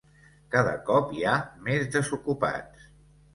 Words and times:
Cada 0.53 0.71
cop 0.87 1.13
hi 1.17 1.21
ha 1.25 1.35
més 1.67 1.85
desocupats. 1.97 2.89